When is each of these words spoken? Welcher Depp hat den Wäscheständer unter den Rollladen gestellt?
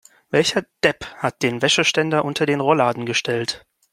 Welcher 0.31 0.63
Depp 0.83 1.05
hat 1.17 1.43
den 1.43 1.61
Wäscheständer 1.61 2.25
unter 2.25 2.47
den 2.47 2.59
Rollladen 2.59 3.05
gestellt? 3.05 3.67